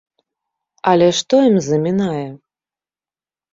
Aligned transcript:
Але 0.91 1.09
што 1.19 1.35
ім 1.49 1.57
замінае? 1.69 2.25